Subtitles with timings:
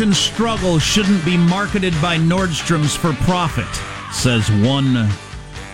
[0.00, 3.66] and struggle shouldn't be marketed by Nordstrom's for profit,
[4.14, 5.08] says one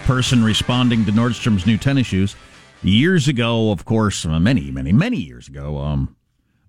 [0.04, 2.36] person responding to Nordstrom's new tennis shoes.
[2.82, 6.16] Years ago, of course, uh, many, many, many years ago, um,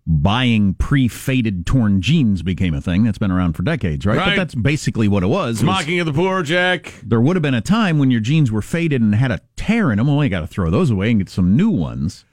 [0.05, 4.17] buying pre-faded torn jeans became a thing that's been around for decades, right?
[4.17, 4.25] Right.
[4.31, 5.61] But that's basically what it was.
[5.61, 6.93] It was- Mocking of the poor, Jack.
[7.03, 9.91] there would have been a time when your jeans were faded and had a tear
[9.91, 10.07] in them.
[10.07, 12.25] Well, you got to throw those away and get some new ones.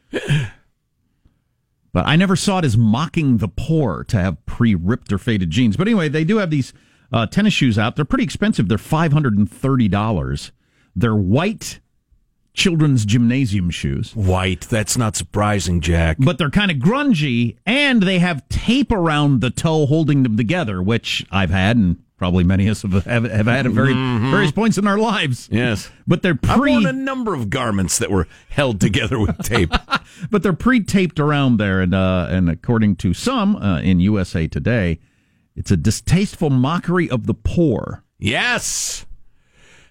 [1.92, 5.76] But I never saw it as mocking the poor to have pre-ripped or faded jeans.
[5.76, 6.72] But anyway, they do have these
[7.12, 7.96] uh, tennis shoes out.
[7.96, 8.68] They're pretty expensive.
[8.68, 10.52] They're five hundred and thirty dollars.
[10.94, 11.80] They're white
[12.52, 14.62] children's gymnasium shoes, White.
[14.62, 16.16] That's not surprising, Jack.
[16.18, 20.82] but they're kind of grungy, and they have tape around the toe holding them together,
[20.82, 22.02] which I've had and.
[22.20, 25.48] Probably many of us have, have, have had at very, various points in our lives.
[25.50, 25.90] Yes.
[26.06, 26.74] But they're pre.
[26.74, 29.72] I've worn a number of garments that were held together with tape.
[30.30, 34.98] but they're pre-taped around there, and uh, and according to some uh, in USA Today,
[35.56, 38.04] it's a distasteful mockery of the poor.
[38.18, 39.06] yes.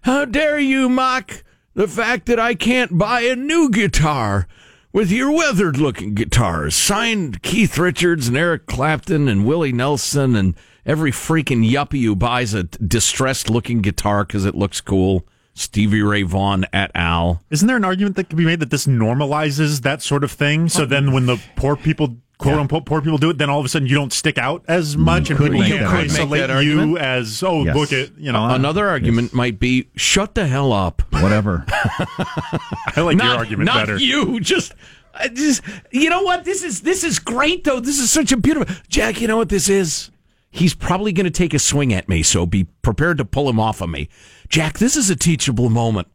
[0.04, 4.48] How dare you mock the fact that I can't buy a new guitar
[4.94, 6.76] with your weathered looking guitars?
[6.76, 10.56] Signed Keith Richards and Eric Clapton and Willie Nelson and
[10.90, 15.24] every freaking yuppie who buys a distressed looking guitar because it looks cool.
[15.54, 17.44] Stevie Ray Vaughan et al.
[17.50, 20.68] Isn't there an argument that could be made that this normalizes that sort of thing?
[20.68, 23.66] So then when the poor people, quote unquote, poor people do it, then all of
[23.66, 26.42] a sudden you don't stick out as much and could people make can't that isolate
[26.42, 27.76] Make that you as, oh, Yes.
[27.76, 31.02] look at, you know, Another argument might be shut the hell up.
[31.12, 31.66] Whatever.
[31.68, 33.98] I like your not, argument not better.
[33.98, 34.40] you.
[34.40, 34.74] Just,
[35.14, 36.46] I just, you know what?
[36.46, 37.80] This is this is great though.
[37.82, 38.74] This is such a beautiful.
[38.88, 40.10] Jack, you know what this is?
[40.52, 43.60] He's probably going to take a swing at me, so be prepared to pull him
[43.60, 44.10] off of me.
[44.48, 46.08] Jack, this is a teachable moment.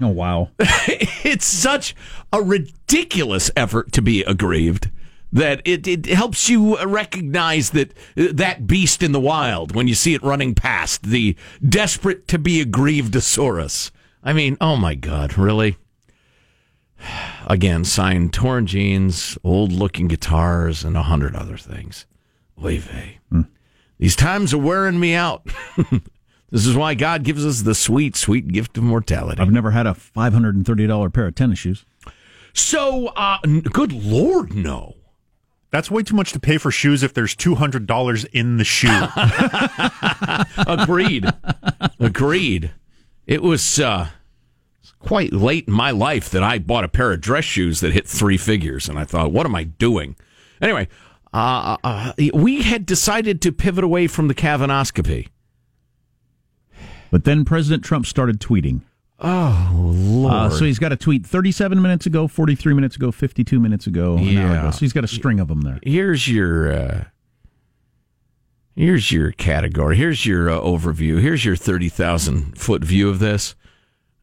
[0.00, 0.50] oh wow.
[0.58, 1.94] it's such
[2.32, 4.90] a ridiculous effort to be aggrieved
[5.32, 10.14] that it, it helps you recognize that that beast in the wild when you see
[10.14, 13.90] it running past the desperate to be aggrievedosaurus.
[14.22, 15.76] I mean, oh my God, really?
[17.46, 22.06] Again, signed torn jeans, old looking guitars, and a hundred other things.
[22.62, 23.18] Oy vey.
[23.30, 23.42] Hmm.
[23.98, 25.46] These times are wearing me out.
[26.50, 29.40] this is why God gives us the sweet, sweet gift of mortality.
[29.40, 31.84] I've never had a five hundred and thirty dollar pair of tennis shoes.
[32.52, 34.94] So, uh, n- good Lord, no.
[35.70, 38.88] That's way too much to pay for shoes if there's $200 in the shoe.
[40.66, 41.26] Agreed.
[42.00, 42.70] Agreed.
[43.26, 44.08] It was uh,
[45.00, 48.06] quite late in my life that I bought a pair of dress shoes that hit
[48.06, 50.16] three figures, and I thought, what am I doing?
[50.62, 50.88] Anyway,
[51.36, 55.28] uh, uh, we had decided to pivot away from the Kavanoscopy.
[57.10, 58.80] But then President Trump started tweeting.
[59.18, 60.32] Oh, Lord.
[60.32, 64.16] Uh, so he's got a tweet 37 minutes ago, 43 minutes ago, 52 minutes ago,
[64.16, 64.58] an hour Yeah.
[64.60, 64.70] ago.
[64.72, 65.78] So he's got a string of them there.
[65.82, 67.04] here's your uh,
[68.74, 69.96] here's your category.
[69.96, 71.20] Here's your uh, overview.
[71.20, 73.54] Here's your thirty thousand foot view of this.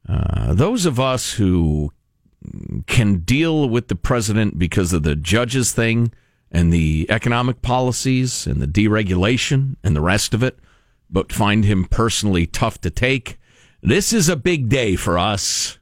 [0.07, 1.91] Uh, those of us who
[2.87, 6.11] can deal with the president because of the judges thing
[6.53, 10.59] and the economic policies and the deregulation and the rest of it,
[11.09, 13.39] but find him personally tough to take.
[13.81, 15.79] This is a big day for us.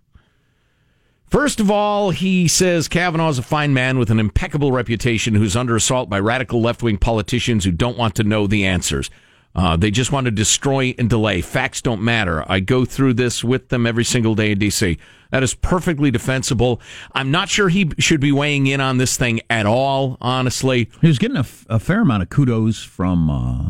[1.29, 5.55] First of all, he says Kavanaugh is a fine man with an impeccable reputation who's
[5.55, 9.09] under assault by radical left wing politicians who don't want to know the answers.
[9.53, 11.41] Uh, they just want to destroy and delay.
[11.41, 12.43] Facts don't matter.
[12.49, 14.97] I go through this with them every single day in D.C.
[15.31, 16.81] That is perfectly defensible.
[17.13, 20.89] I'm not sure he should be weighing in on this thing at all, honestly.
[21.01, 23.69] He was getting a, f- a fair amount of kudos from uh,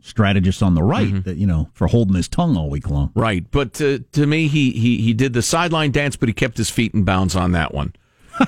[0.00, 3.10] strategists on the right that, you know, for holding his tongue all week long.
[3.14, 6.56] Right, but uh, to me, he, he he did the sideline dance, but he kept
[6.56, 7.94] his feet in bounds on that one.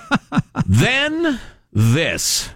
[0.66, 1.40] then
[1.72, 2.50] this.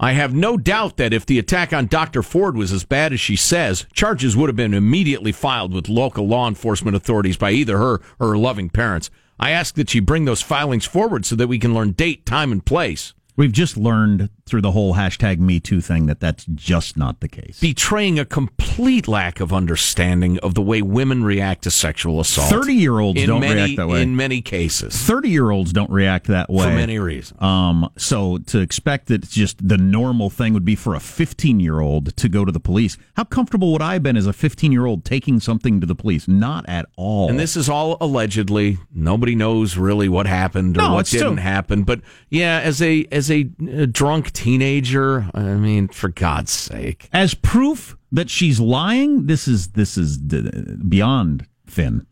[0.00, 2.22] I have no doubt that if the attack on Dr.
[2.22, 6.26] Ford was as bad as she says, charges would have been immediately filed with local
[6.26, 9.08] law enforcement authorities by either her or her loving parents.
[9.38, 12.50] I ask that she bring those filings forward so that we can learn date, time,
[12.50, 13.14] and place.
[13.36, 17.28] We've just learned through the whole hashtag Me Too thing that that's just not the
[17.28, 17.60] case.
[17.60, 22.50] Betraying a complete lack of understanding of the way women react to sexual assault.
[22.50, 24.02] 30 year olds don't many, react that way.
[24.02, 24.94] In many cases.
[24.96, 26.64] 30 year olds don't react that way.
[26.64, 27.40] For many reasons.
[27.40, 31.60] Um, so to expect that it's just the normal thing would be for a 15
[31.60, 32.98] year old to go to the police.
[33.16, 35.94] How comfortable would I have been as a 15 year old taking something to the
[35.94, 36.28] police?
[36.28, 37.30] Not at all.
[37.30, 38.78] And this is all allegedly.
[38.92, 41.84] Nobody knows really what happened or No, what didn't happen.
[41.84, 47.34] But yeah, as a as a, uh drunk teenager, I mean, for God's sake, as
[47.34, 52.06] proof that she's lying, this is this is beyond Finn.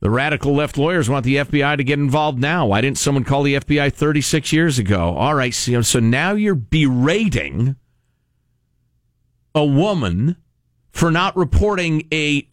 [0.00, 2.66] the radical left lawyers want the FBI to get involved now.
[2.66, 5.14] Why didn't someone call the FBI 36 years ago?
[5.14, 7.76] All right, so, so now you're berating
[9.54, 10.36] a woman
[10.90, 12.48] for not reporting a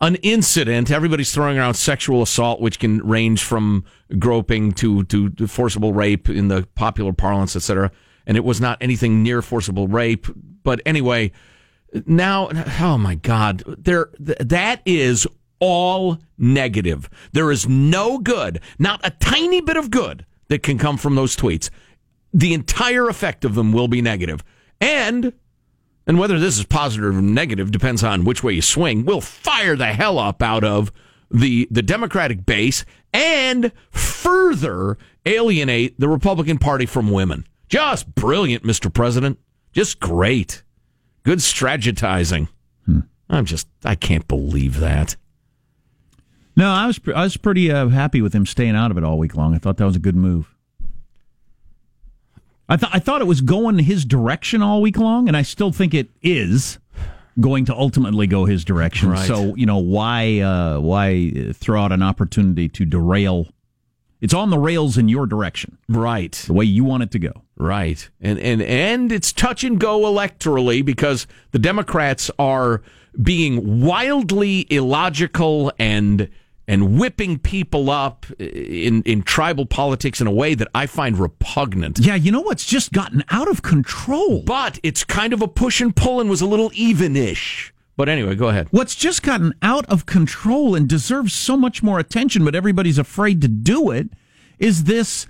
[0.00, 0.90] an incident.
[0.90, 3.84] Everybody's throwing around sexual assault, which can range from
[4.18, 7.90] groping to, to, to forcible rape in the popular parlance, etc.
[8.26, 10.26] And it was not anything near forcible rape.
[10.62, 11.32] But anyway,
[12.06, 12.48] now,
[12.80, 15.26] oh my God, there that is
[15.58, 17.10] all negative.
[17.32, 21.36] There is no good, not a tiny bit of good that can come from those
[21.36, 21.70] tweets.
[22.32, 24.42] The entire effect of them will be negative.
[24.80, 25.32] And
[26.10, 29.76] and whether this is positive or negative depends on which way you swing, will fire
[29.76, 30.90] the hell up out of
[31.30, 37.46] the, the Democratic base and further alienate the Republican Party from women.
[37.68, 38.92] Just brilliant, Mr.
[38.92, 39.38] President.
[39.70, 40.64] Just great.
[41.22, 42.48] Good strategizing.
[42.86, 43.02] Hmm.
[43.28, 45.14] I'm just, I can't believe that.
[46.56, 49.16] No, I was I was pretty uh, happy with him staying out of it all
[49.16, 49.54] week long.
[49.54, 50.56] I thought that was a good move.
[52.70, 55.72] I thought I thought it was going his direction all week long, and I still
[55.72, 56.78] think it is
[57.40, 59.10] going to ultimately go his direction.
[59.10, 59.26] Right.
[59.26, 63.48] So you know why uh, why throw out an opportunity to derail?
[64.20, 66.32] It's on the rails in your direction, right?
[66.32, 68.08] The way you want it to go, right?
[68.20, 72.82] And and and it's touch and go electorally because the Democrats are
[73.20, 76.28] being wildly illogical and
[76.70, 81.98] and whipping people up in, in tribal politics in a way that I find repugnant.
[81.98, 84.44] Yeah, you know what's just gotten out of control?
[84.46, 87.72] But it's kind of a push and pull and was a little evenish.
[87.96, 88.68] But anyway, go ahead.
[88.70, 93.40] What's just gotten out of control and deserves so much more attention, but everybody's afraid
[93.42, 94.08] to do it,
[94.60, 95.26] is this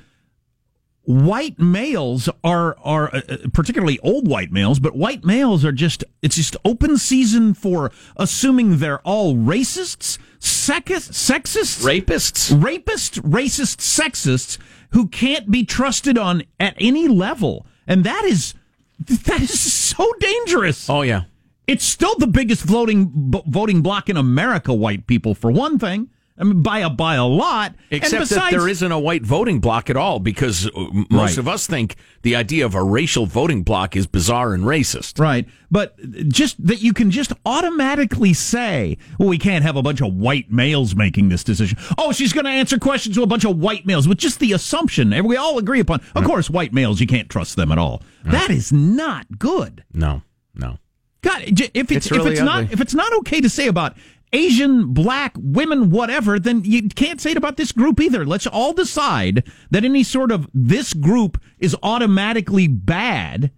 [1.11, 6.05] white males are are uh, uh, particularly old white males, but white males are just
[6.23, 14.59] it's just open season for assuming they're all racists, sexist, sexists, rapists, rapist, racist, sexists
[14.91, 18.55] who can't be trusted on at any level, and that is
[18.99, 20.89] that is so dangerous.
[20.89, 21.25] Oh yeah,
[21.67, 23.11] it's still the biggest voting
[23.47, 24.73] voting block in America.
[24.73, 26.09] White people, for one thing.
[26.41, 27.75] I mean, by a by a lot.
[27.91, 30.71] Except besides, that there isn't a white voting block at all, because uh,
[31.11, 31.39] most right.
[31.39, 35.21] of us think the idea of a racial voting block is bizarre and racist.
[35.21, 35.97] Right, but
[36.29, 40.51] just that you can just automatically say, "Well, we can't have a bunch of white
[40.51, 43.85] males making this decision." Oh, she's going to answer questions to a bunch of white
[43.85, 46.01] males with just the assumption, and we all agree upon.
[46.15, 48.03] Of course, white males, you can't trust them at all.
[48.25, 49.85] That is not good.
[49.93, 50.23] No,
[50.55, 50.79] no.
[51.23, 52.63] God, if it's, it's really if it's ugly.
[52.63, 53.95] not if it's not okay to say about
[54.33, 58.25] Asian, black, women, whatever, then you can't say it about this group either.
[58.25, 63.51] Let's all decide that any sort of this group is automatically bad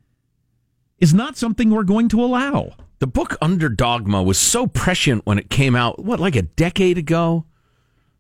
[0.99, 2.73] is not something we're going to allow.
[3.01, 7.45] The book Underdogma was so prescient when it came out, what, like a decade ago?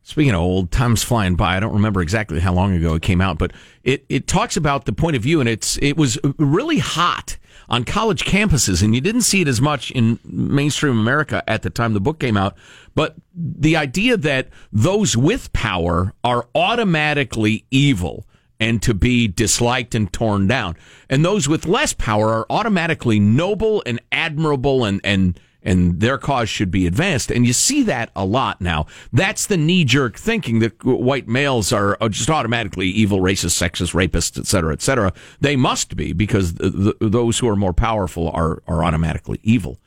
[0.04, 1.56] Speaking of old, time's flying by.
[1.56, 3.52] I don't remember exactly how long ago it came out, but
[3.84, 7.38] it, it talks about the point of view, and it's it was really hot
[7.68, 11.70] on college campuses, and you didn't see it as much in mainstream America at the
[11.70, 12.56] time the book came out.
[12.96, 18.26] But the idea that those with power are automatically evil
[18.58, 20.76] and to be disliked and torn down,
[21.08, 26.48] and those with less power are automatically noble and admirable and and and their cause
[26.48, 27.30] should be advanced.
[27.30, 28.86] And you see that a lot now.
[29.12, 34.38] That's the knee jerk thinking that white males are just automatically evil, racist, sexist, rapists,
[34.38, 35.12] et cetera, et cetera.
[35.40, 39.78] They must be because those who are more powerful are, are automatically evil.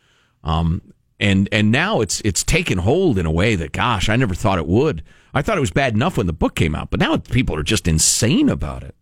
[0.44, 0.82] Um,
[1.20, 4.60] and, and now it's, it's taken hold in a way that, gosh, I never thought
[4.60, 5.04] it would.
[5.34, 7.64] I thought it was bad enough when the book came out, but now people are
[7.64, 8.96] just insane about it.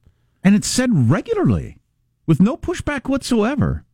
[0.43, 1.77] And it's said regularly
[2.25, 3.85] with no pushback whatsoever.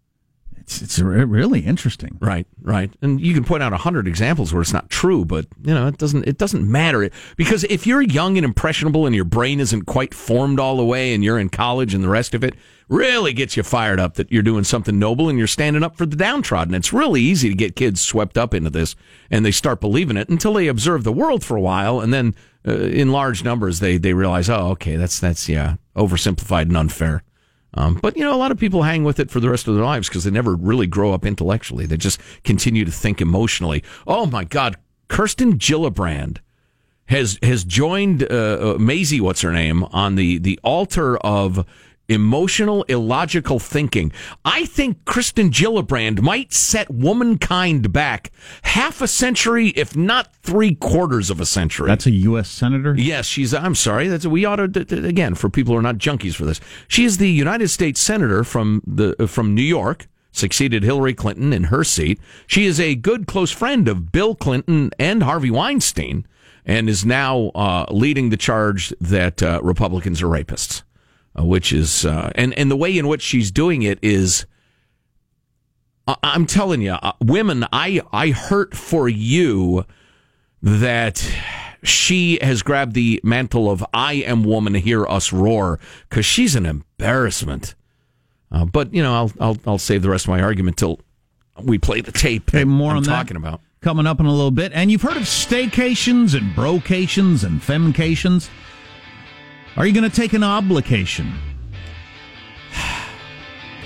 [0.62, 2.18] It's, it's really interesting.
[2.22, 2.92] Right, right.
[3.01, 5.88] And you can point out a hundred examples where it's not true, but you know,
[5.88, 9.84] it doesn't, it doesn't matter because if you're young and impressionable and your brain isn't
[9.84, 12.56] quite formed all the way and you're in college and the rest of it
[12.88, 16.06] really gets you fired up that you're doing something noble and you're standing up for
[16.06, 16.74] the downtrodden.
[16.74, 18.96] It's really easy to get kids swept up into this
[19.30, 22.36] and they start believing it until they observe the world for a while and then
[22.68, 27.24] uh, in large numbers they, they realize, oh, okay, that's, that's, yeah, oversimplified and unfair.
[27.76, 29.76] Um, but you know, a lot of people hang with it for the rest of
[29.76, 31.86] their lives because they never really grow up intellectually.
[31.86, 33.84] They just continue to think emotionally.
[34.08, 36.40] Oh my God, Kirsten Gillibrand
[37.06, 41.66] has has joined uh, uh Mazie, what's her name, on the the altar of
[42.10, 44.12] emotional, illogical thinking.
[44.44, 48.32] I think Kirsten Gillibrand might set womankind back
[48.63, 51.88] half a century, if not three quarters of a century.
[51.88, 52.50] That's a U.S.
[52.50, 52.96] senator.
[52.98, 53.54] Yes, she's.
[53.54, 54.08] I'm sorry.
[54.08, 56.60] That's we ought to again for people who are not junkies for this.
[56.88, 60.08] She is the United States senator from the from New York.
[60.32, 62.20] Succeeded Hillary Clinton in her seat.
[62.46, 66.28] She is a good close friend of Bill Clinton and Harvey Weinstein,
[66.66, 70.84] and is now uh, leading the charge that uh, Republicans are rapists
[71.38, 74.46] uh, which is uh, and and the way in which she's doing it is
[76.08, 79.86] I- I'm telling you, uh, women, I I hurt for you
[80.62, 81.26] that
[81.84, 86.66] she has grabbed the mantle of I am woman, hear us roar, because she's an
[86.66, 87.76] embarrassment.
[88.52, 91.00] Uh, but you know, I'll I'll I'll save the rest of my argument till
[91.62, 92.52] we play the tape.
[92.52, 93.62] That more I'm on that talking about.
[93.82, 94.72] coming up in a little bit.
[94.74, 98.50] And you've heard of staycations and brocations and femcations.
[99.80, 101.34] Are you going to take an obligation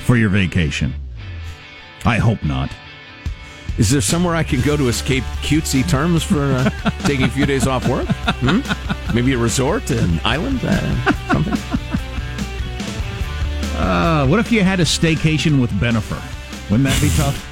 [0.05, 0.91] for your vacation?
[2.03, 2.71] I hope not.
[3.77, 6.69] Is there somewhere I can go to escape cutesy terms for uh,
[7.03, 8.07] taking a few days off work?
[8.07, 8.61] Hmm?
[9.15, 11.53] Maybe a resort, an island, uh, something.
[13.77, 16.19] Uh, what if you had a staycation with Bennifer?
[16.71, 17.49] Wouldn't that be tough?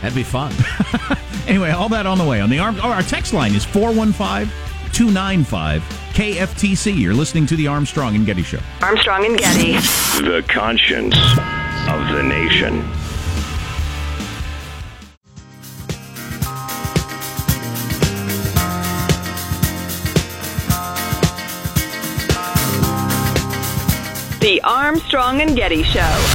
[0.00, 0.52] That'd be fun.
[1.46, 2.40] Anyway, all that on the way.
[2.40, 4.50] On the arm, oh, our text line is 415
[4.94, 5.82] 295
[6.12, 6.96] KFTC.
[6.96, 8.60] You're listening to the Armstrong and Getty Show.
[8.80, 9.72] Armstrong and Getty.
[10.22, 11.16] The conscience
[11.88, 12.88] of the nation.
[24.38, 26.34] The Armstrong and Getty Show.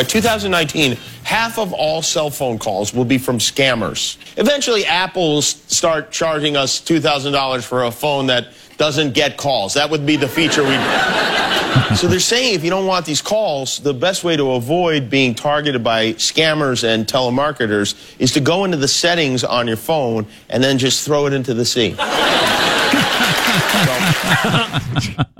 [0.00, 4.16] By 2019, half of all cell phone calls will be from scammers.
[4.38, 9.74] Eventually, Apple will start charging us $2,000 for a phone that doesn't get calls.
[9.74, 10.70] That would be the feature we.
[11.96, 15.34] so they're saying if you don't want these calls, the best way to avoid being
[15.34, 20.64] targeted by scammers and telemarketers is to go into the settings on your phone and
[20.64, 21.94] then just throw it into the sea.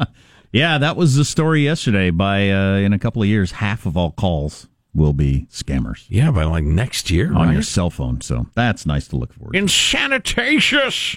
[0.52, 2.10] Yeah, that was the story yesterday.
[2.10, 6.30] By uh, in a couple of years, half of all calls will be scammers Yeah,
[6.32, 7.52] by like next year, on right?
[7.52, 8.20] your cell phone.
[8.20, 9.58] So that's nice to look forward to.
[9.58, 11.16] Insanitatious.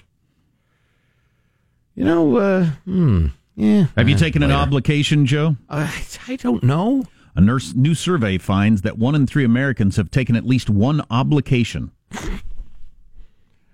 [1.96, 3.86] You know, uh, hmm, yeah.
[3.98, 5.58] Have you uh, taken an obligation, Joe?
[5.70, 5.90] Uh,
[6.28, 7.06] I don't know.
[7.36, 11.02] A nurse, new survey finds that one in three Americans have taken at least one
[11.10, 11.92] obligation.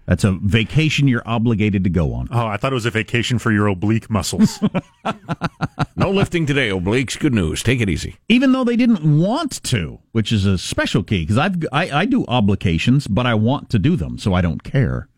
[0.09, 2.29] That's a vacation you're obligated to go on.
[2.31, 4.59] Oh, I thought it was a vacation for your oblique muscles.
[5.95, 7.19] No lifting today, obliques.
[7.19, 7.61] Good news.
[7.61, 8.15] Take it easy.
[8.29, 12.05] even though they didn't want to, which is a special key because I've I, I
[12.05, 15.09] do obligations, but I want to do them, so I don't care.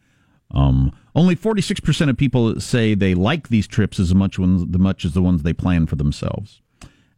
[0.49, 4.65] Um, only forty six percent of people say they like these trips as much ones
[4.67, 6.61] the much as the ones they plan for themselves.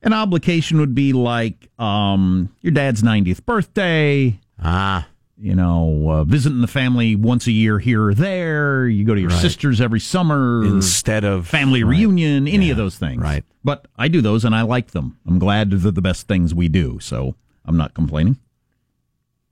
[0.02, 4.38] An obligation would be like um, your dad's ninetieth birthday.
[4.62, 8.88] Ah, You know, uh, visiting the family once a year here or there.
[8.88, 9.42] You go to your Right.
[9.42, 11.98] sister's every summer instead of family Right.
[11.98, 13.22] reunion, any Yeah, of those things.
[13.22, 13.44] right.
[13.64, 15.18] But I do those and I like them.
[15.28, 17.36] I'm glad they're the best things we do, so
[17.66, 18.38] I'm not complaining.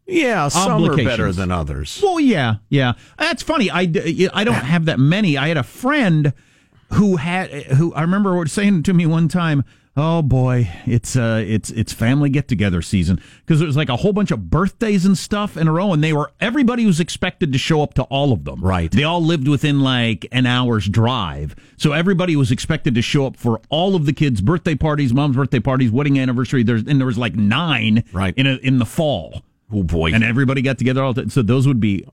[0.07, 2.00] Yeah, some are better than others.
[2.03, 2.93] Well, yeah, yeah.
[3.17, 3.71] That's funny.
[3.71, 3.81] I,
[4.33, 5.38] I don't have that many.
[5.38, 6.33] I had a friend
[6.93, 9.63] who had who I remember saying to me one time,
[9.98, 13.98] "Oh boy, it's uh it's it's family get together season because it was like a
[13.98, 17.51] whole bunch of birthdays and stuff in a row, and they were everybody was expected
[17.51, 18.62] to show up to all of them.
[18.62, 18.89] Right.
[18.91, 23.36] They all lived within like an hour's drive, so everybody was expected to show up
[23.36, 26.63] for all of the kids' birthday parties, mom's birthday parties, wedding anniversary.
[26.63, 28.33] There's and there was like nine Right.
[28.38, 29.41] in a, in the fall,
[29.74, 30.13] Oh boy.
[30.13, 32.05] and everybody got together all the So those would be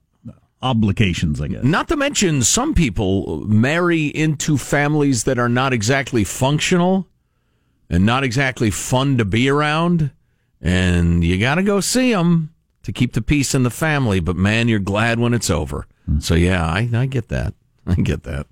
[0.61, 1.63] obligations, I guess.
[1.63, 7.07] Not to mention, some people marry into families that are not exactly functional
[7.89, 10.11] and not exactly fun to be around.
[10.61, 12.53] And you got to go see them
[12.83, 14.19] to keep the peace in the family.
[14.19, 15.87] But man, you're glad when it's over.
[16.19, 17.53] So yeah, I, I get that.
[17.87, 18.47] I get that.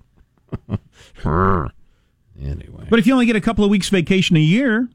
[2.40, 2.86] anyway.
[2.88, 4.88] But if you only get a couple of weeks vacation a year,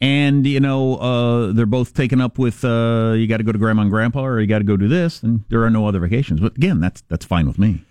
[0.00, 3.58] and you know uh, they're both taken up with uh, you got to go to
[3.58, 5.98] grandma and grandpa, or you got to go do this, then there are no other
[5.98, 6.40] vacations.
[6.40, 7.82] But again, that's that's fine with me.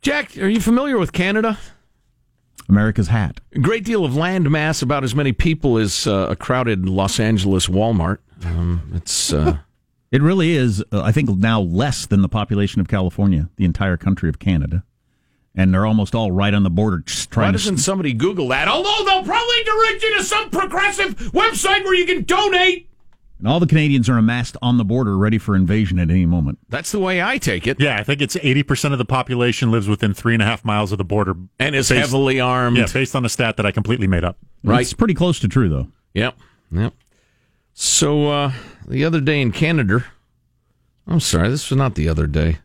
[0.00, 1.58] Jack, are you familiar with Canada?
[2.68, 3.40] America's hat.
[3.54, 7.20] A great deal of land mass, about as many people as uh, a crowded Los
[7.20, 8.18] Angeles Walmart.
[8.44, 9.58] Um, it's uh,
[10.14, 10.80] It really is.
[10.92, 14.84] Uh, I think now less than the population of California, the entire country of Canada,
[15.56, 17.82] and they're almost all right on the border, just why doesn't to.
[17.82, 18.68] somebody Google that?
[18.68, 22.88] Although they'll probably direct you to some progressive website where you can donate.
[23.44, 26.58] And all the Canadians are amassed on the border, ready for invasion at any moment.
[26.70, 29.86] That's the way I take it, yeah, I think it's 80% of the population lives
[29.86, 31.34] within three and a half miles of the border.
[31.58, 32.78] and is Based- heavily armed.
[32.78, 34.38] Yeah, based on a stat that I completely made up.
[34.62, 34.80] Right.
[34.80, 35.88] It's pretty close to true, though.
[36.14, 36.38] Yep.
[36.72, 36.94] Yep.
[37.74, 38.52] So uh,
[38.88, 40.06] the other day in Canada,
[41.06, 42.60] I'm sorry, this was not the other day.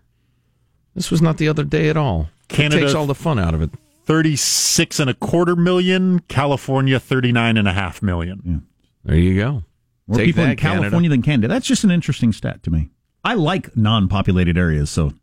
[0.95, 2.29] This was not the other day at all.
[2.47, 3.71] Canada- it takes all the fun out of it.
[4.05, 8.65] 36 and a quarter million, California 39 and a half million.
[9.03, 9.63] There you go.
[10.09, 11.09] More Take people that, in California Canada.
[11.09, 11.47] than Canada.
[11.49, 12.89] That's just an interesting stat to me.
[13.23, 15.13] I like non-populated areas, so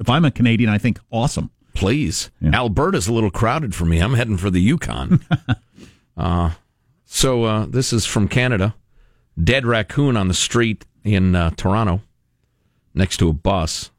[0.00, 1.50] if I'm a Canadian, I think awesome.
[1.74, 2.30] Please.
[2.42, 3.98] Alberta's a little crowded for me.
[3.98, 5.20] I'm heading for the Yukon.
[6.16, 6.52] uh,
[7.04, 8.74] so uh, this is from Canada.
[9.42, 12.00] Dead raccoon on the street in uh, Toronto
[12.94, 13.90] next to a bus.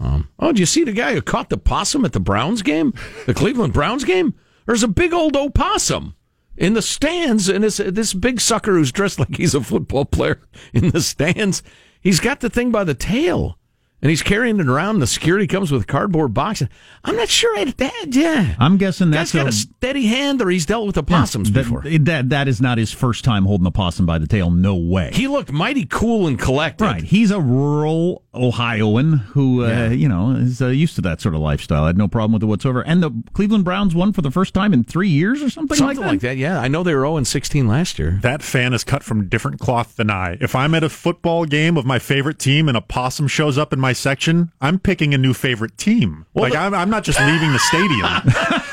[0.00, 2.94] Um, oh, did you see the guy who caught the possum at the Browns game?
[3.26, 4.32] The Cleveland Browns game?
[4.64, 6.14] There's a big old opossum
[6.56, 10.40] in the stands, and this, this big sucker who's dressed like he's a football player
[10.72, 11.62] in the stands.
[12.00, 13.58] He's got the thing by the tail
[14.04, 14.98] and he's carrying it around.
[14.98, 16.62] The security comes with a cardboard box.
[17.04, 17.58] I'm not sure.
[17.58, 20.98] I, that, yeah, I'm guessing that's got a- a steady hand, or he's dealt with
[20.98, 21.84] opossums that, before.
[21.84, 24.50] That, that is not his first time holding a possum by the tail.
[24.50, 25.10] No way.
[25.14, 26.84] He looked mighty cool and collected.
[26.84, 27.02] Right.
[27.02, 31.40] He's a rural Ohioan who, uh, you know, is uh, used to that sort of
[31.40, 31.84] lifestyle.
[31.84, 32.82] I had no problem with it whatsoever.
[32.82, 36.04] And the Cleveland Browns won for the first time in three years or something, Something
[36.04, 36.36] like that.
[36.36, 38.18] Yeah, I know they were 0 and 16 last year.
[38.22, 40.36] That fan is cut from different cloth than I.
[40.40, 43.72] If I'm at a football game of my favorite team and a possum shows up
[43.72, 46.26] in my section, I'm picking a new favorite team.
[46.34, 48.08] like the- I'm, I'm not just leaving the stadium.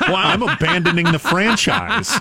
[0.12, 2.18] well, I'm abandoning the franchise.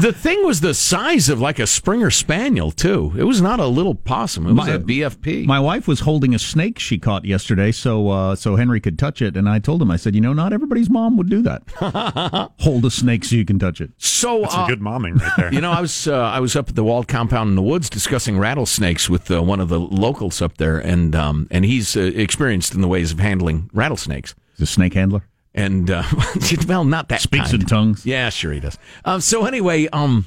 [0.00, 3.12] The thing was the size of like a Springer Spaniel too.
[3.18, 4.46] It was not a little possum.
[4.46, 5.46] It was My- a BFP.
[5.46, 9.20] My wife was holding a snake she caught yesterday, so uh, so Henry could touch
[9.22, 9.36] it.
[9.36, 11.62] And I told him, I said, you know, not everybody's mom would do that.
[12.60, 13.90] Hold a snake so you can touch it.
[13.98, 15.52] so That's uh, a good momming right there.
[15.60, 17.90] You know, I was uh, I was up at the walled compound in the woods
[17.90, 22.00] discussing rattlesnakes with uh, one of the locals up there, and um, and he's uh,
[22.14, 24.34] experienced in the ways of handling rattlesnakes.
[24.56, 25.24] He's a snake handler.
[25.54, 26.04] And uh,
[26.68, 27.62] well, not that Speaks kind.
[27.62, 28.06] in tongues.
[28.06, 28.78] Yeah, sure he does.
[29.04, 30.26] Um, so anyway, um,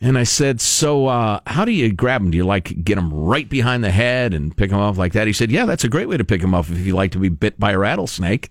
[0.00, 2.30] and I said, so uh, how do you grab them?
[2.30, 5.26] Do you like get them right behind the head and pick them off like that?
[5.26, 7.18] He said, yeah, that's a great way to pick them off if you like to
[7.18, 8.50] be bit by a rattlesnake.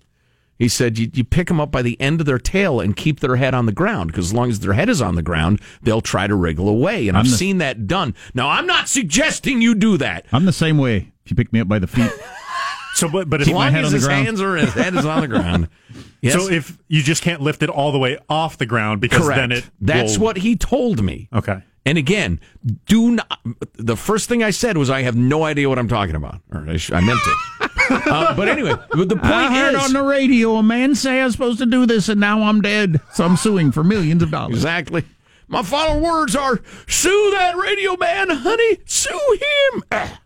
[0.57, 3.21] He said you, you pick them up by the end of their tail and keep
[3.21, 5.61] their head on the ground because as long as their head is on the ground,
[5.81, 7.07] they'll try to wriggle away.
[7.07, 8.13] And I've the- seen that done.
[8.33, 10.25] Now, I'm not suggesting you do that.
[10.33, 11.13] I'm the same way.
[11.23, 12.11] If you pick me up by the feet,
[12.95, 14.25] So, but, but if, As long head as on the his ground.
[14.25, 15.69] hands are his head is on the ground.
[16.21, 16.33] Yes.
[16.33, 19.37] so if you just can't lift it all the way off the ground because Correct.
[19.39, 21.29] then it That's will- what he told me.
[21.33, 21.63] Okay.
[21.85, 22.41] And again,
[22.87, 23.39] do not.
[23.75, 26.41] The first thing I said was, I have no idea what I'm talking about.
[26.51, 27.71] Or I, sh- I meant it.
[28.11, 31.21] uh, but anyway, but the point I heard is on the radio a man say
[31.21, 32.99] I'm supposed to do this, and now I'm dead.
[33.13, 34.55] So I'm suing for millions of dollars.
[34.57, 35.05] exactly.
[35.47, 38.77] My final words are: sue that radio man, honey.
[38.85, 39.37] Sue
[39.73, 39.83] him.
[39.93, 40.21] Ah.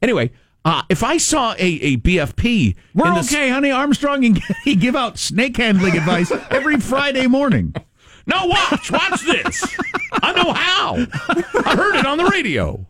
[0.00, 0.30] Anyway,
[0.64, 3.70] uh, if I saw a, a BFP, We're in the- okay, honey.
[3.70, 7.74] Armstrong and Getty give out snake handling advice every Friday morning.
[8.26, 9.64] No, watch, watch this.
[10.12, 10.94] I know how.
[11.64, 12.86] I heard it on the radio.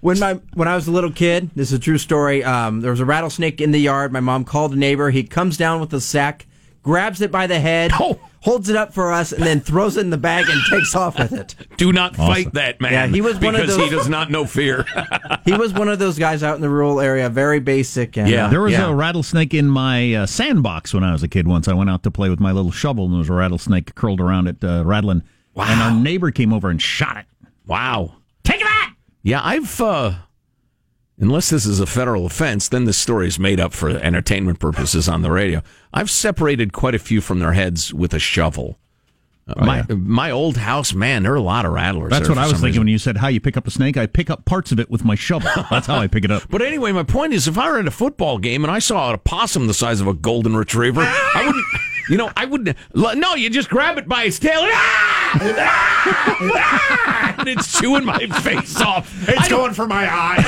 [0.00, 2.42] When my when I was a little kid, this is a true story.
[2.44, 4.12] Um, there was a rattlesnake in the yard.
[4.12, 5.10] My mom called a neighbor.
[5.10, 6.46] He comes down with a sack,
[6.84, 8.20] grabs it by the head, Oh.
[8.42, 11.18] holds it up for us, and then throws it in the bag and takes off
[11.18, 11.54] with it.
[11.76, 12.92] Do not fight that man.
[12.92, 14.84] Yeah, he was one of because those- he does not know fear.
[15.44, 18.16] He was one of those guys out in the rural area, very basic.
[18.16, 18.46] And, Yeah.
[18.46, 18.88] uh, There was yeah.
[18.88, 21.46] a rattlesnake in my uh, sandbox when I was a kid.
[21.46, 23.94] Once I went out to play with my little shovel, and there was a rattlesnake
[23.94, 25.22] curled around it, uh, rattling.
[25.56, 27.26] And our neighbor came over and shot it.
[27.66, 28.16] Wow.
[28.42, 28.94] Take that.
[29.22, 30.14] Yeah, I've uh
[31.24, 35.08] unless this is a federal offense, then this story is made up for entertainment purposes
[35.08, 35.62] on the radio.
[35.92, 38.78] I've separated quite a few from their heads with a shovel.
[39.46, 42.10] Uh, my my old house, man, there are a lot of rattlers.
[42.10, 42.80] That's what I was thinking reason.
[42.80, 43.96] when you said how you pick up a snake.
[43.98, 45.50] I pick up parts of it with my shovel.
[45.70, 46.44] That's how I pick it up.
[46.48, 49.12] But anyway, my point is, if I were at a football game and I saw
[49.12, 51.64] a possum the size of a golden retriever, I wouldn't.
[52.08, 52.76] You know, I wouldn't.
[52.94, 54.60] No, you just grab it by its tail.
[54.62, 55.38] Ah!
[55.66, 57.34] Ah!
[57.38, 59.12] and it's chewing my face off.
[59.28, 60.44] It's going for my eyes.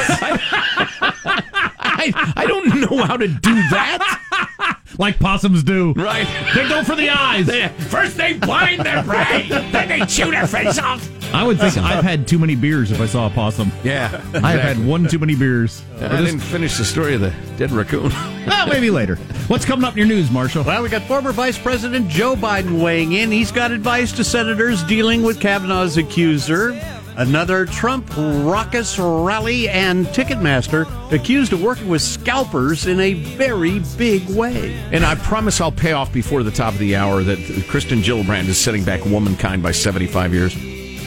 [1.97, 4.79] I, I don't know how to do that.
[4.99, 5.93] like possums do.
[5.95, 6.27] Right.
[6.55, 7.47] They go for the eyes.
[7.47, 11.09] They- First they blind their prey, then they chew their face off.
[11.35, 13.73] I would think I've had too many beers if I saw a possum.
[13.83, 14.21] Yeah.
[14.35, 15.83] I've had one too many beers.
[16.01, 18.13] I didn't finish the story of the dead raccoon.
[18.47, 19.17] Well, maybe later.
[19.49, 20.63] What's coming up in your news, Marshall?
[20.63, 23.33] Well, we got former Vice President Joe Biden weighing in.
[23.33, 26.71] He's got advice to senators dealing with Kavanaugh's accuser.
[27.17, 34.29] Another Trump raucous rally and Ticketmaster accused of working with scalpers in a very big
[34.29, 34.75] way.
[34.93, 38.49] And I promise I'll pay off before the top of the hour that Kirsten Gillibrand
[38.49, 40.55] is setting back womankind by 75 years.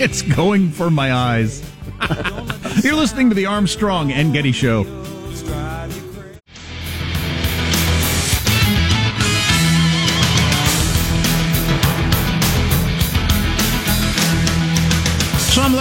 [0.01, 1.61] It's going for my eyes.
[2.83, 4.98] You're listening to the Armstrong and Getty Show.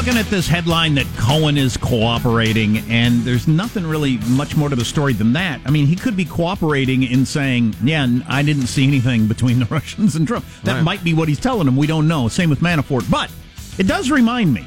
[0.08, 4.74] Looking at this headline that Cohen is cooperating, and there's nothing really much more to
[4.76, 5.60] the story than that.
[5.66, 9.66] I mean, he could be cooperating in saying, "Yeah, I didn't see anything between the
[9.70, 10.82] Russians and Trump." That Right.
[10.82, 11.76] might be what he's telling him.
[11.76, 12.26] We don't know.
[12.28, 13.30] Same with Manafort, but
[13.76, 14.66] it does remind me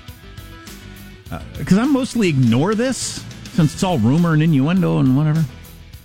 [1.32, 5.44] uh, because I mostly ignore this since it's all rumor and innuendo and whatever.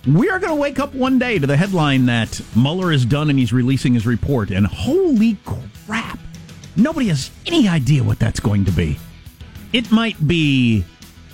[0.07, 3.29] We are going to wake up one day to the headline that Mueller is done
[3.29, 4.49] and he's releasing his report.
[4.49, 6.17] And holy crap,
[6.75, 8.97] nobody has any idea what that's going to be.
[9.73, 10.85] It might be.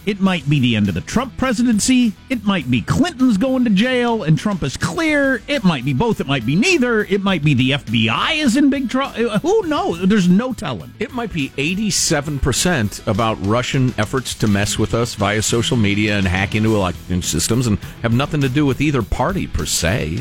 [0.06, 2.12] It might be the end of the Trump presidency.
[2.30, 5.42] It might be Clinton's going to jail and Trump is clear.
[5.48, 6.20] It might be both.
[6.20, 7.06] It might be neither.
[7.06, 9.30] It might be the FBI is in big trouble.
[9.30, 10.06] Uh, who knows?
[10.06, 10.94] There's no telling.
[11.00, 16.28] It might be 87% about Russian efforts to mess with us via social media and
[16.28, 20.20] hack into election systems and have nothing to do with either party per se.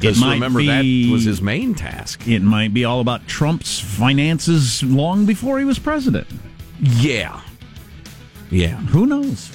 [0.00, 2.26] Because remember, be- that was his main task.
[2.26, 6.26] It might be all about Trump's finances long before he was president.
[6.80, 7.40] Yeah.
[8.50, 8.76] Yeah.
[8.76, 9.50] Who knows?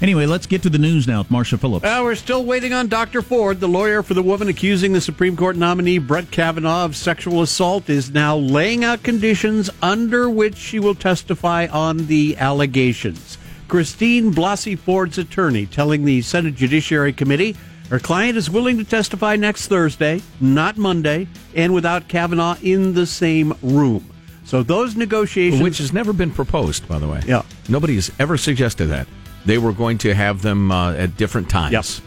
[0.00, 1.84] Anyway, let's get to the news now with Marshall Phillips.
[1.84, 3.22] Uh, we're still waiting on Dr.
[3.22, 3.60] Ford.
[3.60, 7.88] The lawyer for the woman accusing the Supreme Court nominee Brett Kavanaugh of sexual assault
[7.88, 13.38] is now laying out conditions under which she will testify on the allegations.
[13.68, 17.56] Christine Blasey Ford's attorney telling the Senate Judiciary Committee
[17.88, 23.06] her client is willing to testify next Thursday, not Monday, and without Kavanaugh in the
[23.06, 24.11] same room.
[24.52, 25.62] So those negotiations.
[25.62, 27.22] Which has never been proposed, by the way.
[27.26, 27.40] Yeah.
[27.70, 29.06] Nobody has ever suggested that.
[29.46, 31.72] They were going to have them uh, at different times.
[31.72, 32.02] Yes.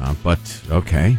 [0.00, 0.38] Uh, but,
[0.70, 1.18] okay.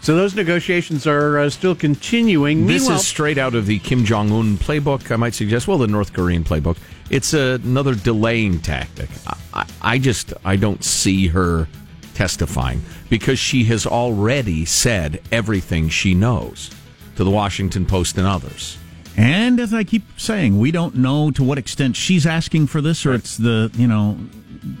[0.00, 2.66] So those negotiations are uh, still continuing.
[2.66, 5.68] This Meanwhile- is straight out of the Kim Jong Un playbook, I might suggest.
[5.68, 6.78] Well, the North Korean playbook.
[7.10, 9.10] It's another delaying tactic.
[9.26, 11.68] I, I, I just I don't see her
[12.14, 12.80] testifying
[13.10, 16.70] because she has already said everything she knows
[17.16, 18.78] to the Washington Post and others.
[19.16, 23.06] And as I keep saying, we don't know to what extent she's asking for this,
[23.06, 24.18] or it's the you know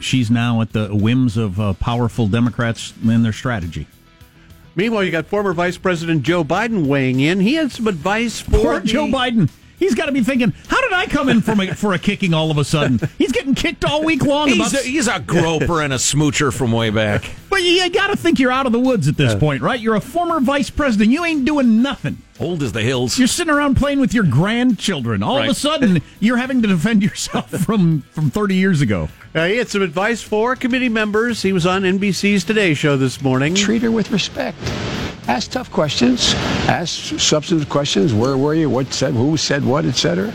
[0.00, 3.86] she's now at the whims of uh, powerful Democrats and their strategy.
[4.76, 7.38] Meanwhile, you got former Vice President Joe Biden weighing in.
[7.40, 9.48] He had some advice for Poor the- Joe Biden.
[9.76, 12.32] He's got to be thinking, how did I come in from a, for a kicking
[12.32, 13.00] all of a sudden?
[13.18, 14.48] He's getting kicked all week long.
[14.48, 17.28] He's about- a, he's a groper and a smoocher from way back.
[17.50, 19.78] but you, you got to think you're out of the woods at this point, right?
[19.78, 21.10] You're a former vice president.
[21.10, 22.18] You ain't doing nothing.
[22.40, 23.16] Old as the hills.
[23.16, 25.22] You're sitting around playing with your grandchildren.
[25.22, 29.08] All of a sudden, you're having to defend yourself from from 30 years ago.
[29.34, 31.42] Uh, he had some advice for committee members.
[31.42, 33.54] He was on NBC's Today Show this morning.
[33.54, 34.58] treat her with respect.
[35.26, 36.34] Ask tough questions.
[36.68, 38.12] Ask substantive questions.
[38.12, 38.68] Where were you?
[38.68, 39.14] What said?
[39.14, 39.86] Who said what?
[39.86, 40.32] Etc.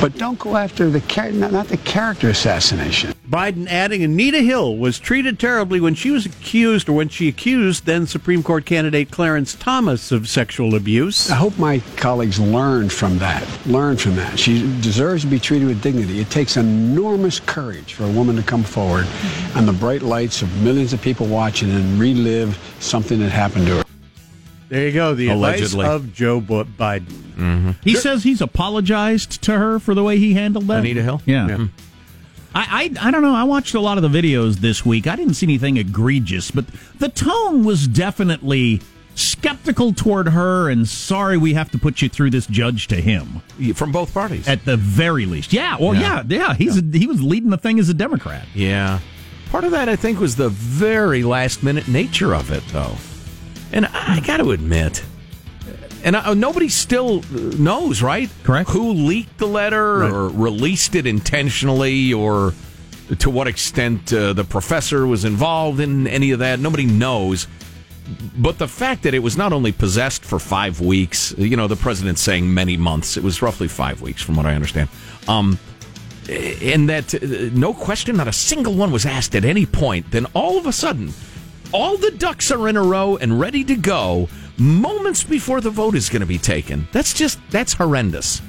[0.00, 3.12] But don't go after the char- not, not the character assassination.
[3.28, 7.84] Biden adding Anita Hill was treated terribly when she was accused, or when she accused
[7.86, 11.30] then Supreme Court candidate Clarence Thomas of sexual abuse.
[11.30, 13.46] I hope my colleagues learn from that.
[13.66, 14.38] Learn from that.
[14.38, 16.20] She deserves to be treated with dignity.
[16.20, 19.06] It takes enormous courage for a woman to come forward
[19.54, 23.76] on the bright lights of millions of people watching and relive something that happened to
[23.76, 23.81] her.
[24.72, 25.14] There you go.
[25.14, 25.84] The Allegedly.
[25.84, 27.04] advice of Joe Bu- Biden.
[27.36, 27.70] Mm-hmm.
[27.82, 30.78] He says he's apologized to her for the way he handled that.
[30.78, 31.20] Anita Hill?
[31.26, 31.46] Yeah.
[31.48, 31.56] Yeah.
[31.56, 31.66] Hmm.
[32.54, 33.34] I, I I don't know.
[33.34, 35.06] I watched a lot of the videos this week.
[35.06, 36.64] I didn't see anything egregious, but
[36.98, 38.80] the tone was definitely
[39.14, 43.42] skeptical toward her and sorry we have to put you through this judge to him
[43.74, 44.48] From both parties.
[44.48, 45.52] at the very least.
[45.52, 46.38] Yeah, well, yeah, Yeah.
[46.48, 46.54] yeah.
[46.54, 48.46] He's he was leading the thing as a Democrat.
[48.54, 49.00] Yeah.
[49.50, 52.96] Part of that, I think, was the very last minute nature of it, though.
[53.72, 55.02] And I got to admit,
[56.04, 58.30] and I, nobody still knows, right?
[58.42, 58.70] Correct.
[58.70, 62.52] Who leaked the letter or released it intentionally or
[63.18, 66.60] to what extent uh, the professor was involved in any of that.
[66.60, 67.46] Nobody knows.
[68.36, 71.76] But the fact that it was not only possessed for five weeks, you know, the
[71.76, 74.88] president's saying many months, it was roughly five weeks, from what I understand.
[75.28, 75.58] Um,
[76.28, 80.10] and that uh, no question, not a single one was asked at any point.
[80.10, 81.12] Then all of a sudden,
[81.72, 85.94] all the ducks are in a row and ready to go moments before the vote
[85.94, 86.86] is going to be taken.
[86.92, 88.42] That's just that's horrendous.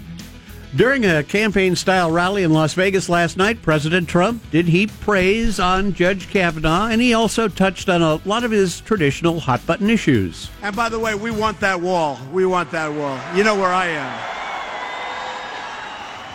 [0.75, 5.59] During a campaign style rally in Las Vegas last night, President Trump did heap praise
[5.59, 9.87] on Judge Kavanaugh, and he also touched on a lot of his traditional hot button
[9.91, 10.49] issues.
[10.63, 12.17] And by the way, we want that wall.
[12.31, 13.19] We want that wall.
[13.35, 14.19] You know where I am.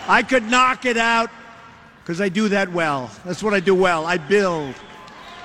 [0.07, 1.29] I could knock it out
[2.01, 3.11] because I do that well.
[3.25, 4.05] That's what I do well.
[4.05, 4.73] I build.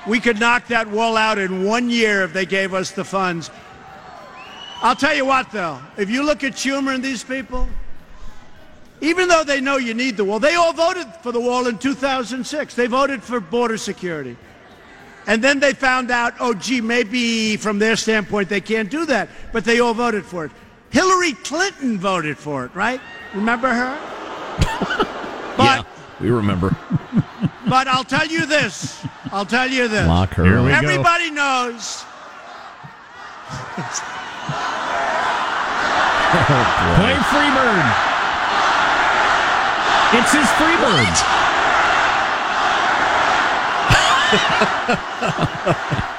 [0.07, 3.49] We could knock that wall out in one year if they gave us the funds.
[4.81, 7.67] I'll tell you what, though, if you look at Schumer and these people,
[9.01, 11.77] even though they know you need the wall, they all voted for the wall in
[11.77, 12.75] 2006.
[12.75, 14.37] They voted for border security.
[15.27, 19.29] And then they found out, oh, gee, maybe from their standpoint they can't do that.
[19.51, 20.51] But they all voted for it.
[20.91, 23.01] Hillary Clinton voted for it, right?
[23.33, 23.97] Remember her?
[25.57, 25.87] but,
[26.21, 26.75] we remember.
[27.75, 29.03] but I'll tell you this.
[29.33, 30.07] I'll tell you this.
[30.07, 30.63] Lock her Here up.
[30.63, 30.77] we go.
[30.77, 32.05] Everybody knows.
[36.37, 36.63] Oh,
[36.95, 37.83] Play Freebird.
[40.15, 41.15] It's his Freebird.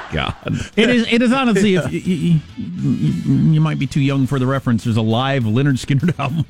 [0.13, 0.35] God.
[0.75, 1.07] It is.
[1.11, 1.73] It is honestly.
[1.73, 4.83] If you, you, you, you might be too young for the reference.
[4.83, 6.45] There's a live Lynyrd Skynyrd album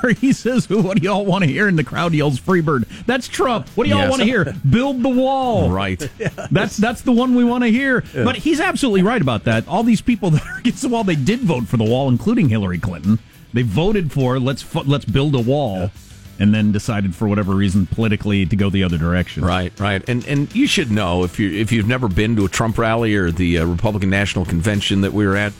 [0.00, 3.28] where he says, "What do y'all want to hear?" And the crowd yells, "Freebird." That's
[3.28, 3.68] Trump.
[3.70, 4.10] What do y'all Yes.
[4.10, 4.54] want to hear?
[4.68, 5.70] Build the wall.
[5.70, 5.98] Right.
[6.50, 8.02] That's that's the one we want to hear.
[8.14, 9.66] But he's absolutely right about that.
[9.68, 12.48] All these people that are against the wall, they did vote for the wall, including
[12.48, 13.18] Hillary Clinton.
[13.52, 15.90] They voted for let's let's build a wall,
[16.38, 19.44] and then decided for whatever reason politically to go the other direction.
[19.44, 22.48] Right, right, and and you should know if you if you've never been to a
[22.48, 25.52] Trump rally or the uh, Republican National Convention that we were at,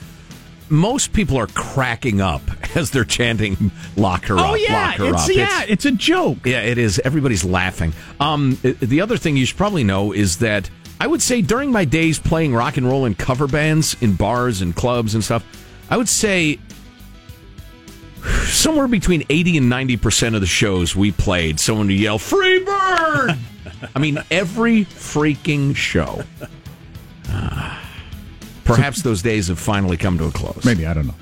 [0.68, 2.42] most people are cracking up
[2.76, 5.92] as they're chanting "Lock her Oh up, yeah, lock her it's up." yeah, it's, a
[5.92, 6.38] joke.
[6.44, 6.98] yeah, it is.
[7.00, 7.92] Everybody's laughing.
[8.20, 10.68] Um, the other thing you should probably know is that
[11.00, 14.62] I would say during my days playing rock and roll in cover bands in bars
[14.62, 15.44] and clubs and stuff,
[15.90, 16.58] I would say
[18.46, 23.36] somewhere between 80 and 90% of the shows we played, someone would yell, Free Bird!
[23.94, 26.22] I mean, every freaking show.
[27.28, 27.82] Ah.
[28.66, 30.64] perhaps those days have finally come to a close.
[30.64, 31.14] Maybe I don't know.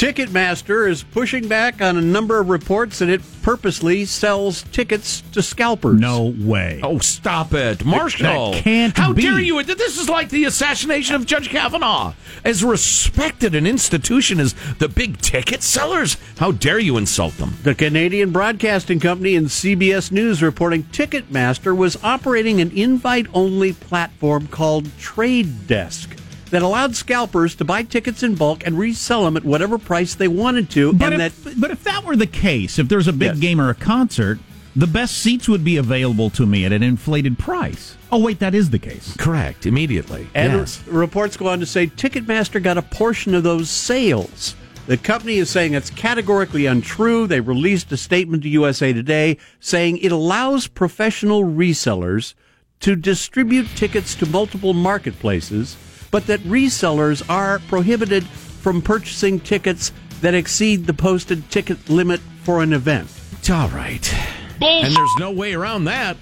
[0.00, 5.42] Ticketmaster is pushing back on a number of reports that it purposely sells tickets to
[5.42, 6.00] scalpers.
[6.00, 6.80] No way.
[6.82, 8.52] Oh, stop it, Marshall!
[8.52, 9.20] That can't How be.
[9.20, 9.62] dare you?
[9.62, 12.14] This is like the assassination of Judge Kavanaugh.
[12.44, 17.58] As respected an institution as the big ticket sellers, how dare you insult them?
[17.62, 24.46] The Canadian Broadcasting Company and CBS News reporting Ticketmaster was operating an invite only platform
[24.46, 26.16] called Trade Desk
[26.50, 30.28] that allowed scalpers to buy tickets in bulk and resell them at whatever price they
[30.28, 30.92] wanted to.
[30.92, 33.38] But and if, that but if that were the case, if there's a big Yes.
[33.38, 34.38] game or a concert,
[34.74, 37.96] the best seats would be available to me at an inflated price.
[38.12, 39.16] Oh wait, that is the case.
[39.16, 39.66] Correct.
[39.66, 40.28] Immediately.
[40.34, 40.82] And yes.
[40.86, 44.54] reports go on to say Ticketmaster got a portion of those sales.
[44.86, 47.26] The company is saying it's categorically untrue.
[47.28, 52.34] They released a statement to USA Today saying it allows professional resellers
[52.80, 55.76] to distribute tickets to multiple marketplaces,
[56.10, 62.62] but that resellers are prohibited from purchasing tickets that exceed the posted ticket limit for
[62.62, 63.08] an event.
[63.38, 64.14] It's all right.
[64.60, 66.16] And there's no way around that.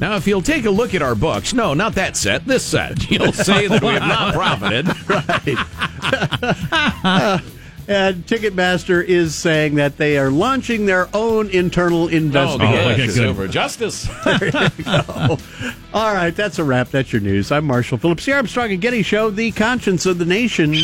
[0.00, 3.10] Now, if you'll take a look at our books, no, not that set, this set,
[3.10, 4.86] you'll say that we have not profited.
[7.86, 12.74] And Ticketmaster is saying that they are launching their own internal oh, investigation.
[12.74, 13.06] Oh, investigation.
[13.06, 13.14] good.
[13.14, 14.08] Silver justice.
[15.94, 16.88] All right, that's a wrap.
[16.88, 17.52] That's your news.
[17.52, 20.74] I'm Marshall Phillips, the Armstrong and Getty Show, the conscience of the nation.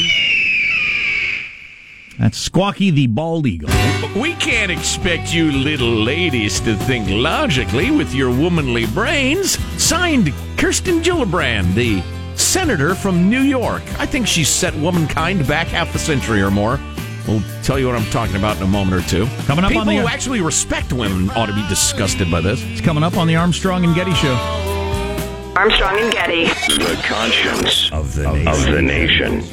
[2.18, 3.70] That's Squawky the bald eagle.
[4.14, 9.52] We can't expect you little ladies to think logically with your womanly brains.
[9.82, 12.02] Signed, Kirsten Gillibrand, the
[12.40, 13.82] senator from New York.
[13.98, 16.78] I think she's set womankind back half a century or more.
[17.30, 19.26] We'll tell you what I'm talking about in a moment or two.
[19.46, 22.60] Coming up People on the- who actually respect women ought to be disgusted by this.
[22.64, 24.34] It's coming up on the Armstrong and Getty Show.
[25.54, 26.46] Armstrong and Getty.
[26.46, 28.48] The conscience of the nation.
[28.48, 29.44] Of the nation.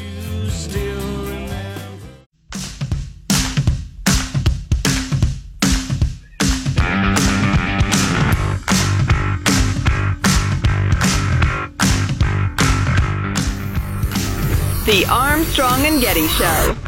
[14.86, 16.87] The Armstrong and Getty Show.